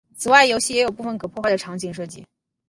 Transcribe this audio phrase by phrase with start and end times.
[0.17, 2.25] 此外游戏也有部分可破坏的场景设计。